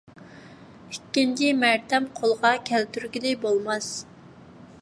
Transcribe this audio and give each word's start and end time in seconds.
ئىككىنچى 0.93 1.51
مەرتەم 1.63 2.09
قولغا 2.21 2.53
كەلتۈرگىلى 2.71 3.39
بولماس. 3.47 3.93